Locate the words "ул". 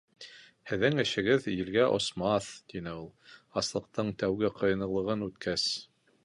3.01-3.05